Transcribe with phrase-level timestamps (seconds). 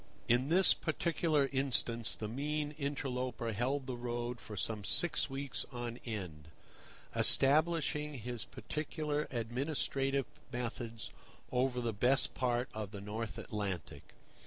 [0.27, 5.99] In this particular instance the mean interloper held the road for some six weeks on
[6.07, 6.47] end,
[7.15, 11.11] establishing his particular administrative methods
[11.51, 14.15] over the best part of the North Atlantic.